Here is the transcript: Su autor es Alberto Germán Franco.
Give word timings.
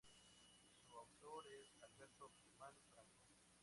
Su 0.87 0.97
autor 0.97 1.45
es 1.45 1.77
Alberto 1.83 2.31
Germán 2.39 2.73
Franco. 2.91 3.35